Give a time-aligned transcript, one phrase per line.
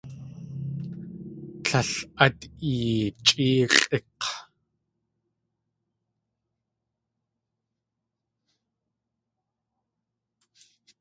[1.69, 1.91] Líl
[2.23, 2.37] át
[2.69, 4.23] yichʼéex̲ʼik̲!